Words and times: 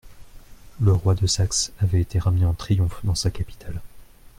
Le 0.79 0.93
roi 0.93 1.13
de 1.13 1.27
Saxe 1.27 1.71
avait 1.79 2.01
été 2.01 2.17
ramené 2.17 2.43
en 2.47 2.55
triomphe 2.55 3.01
dans 3.03 3.13
sa 3.13 3.29
capitale. 3.29 3.81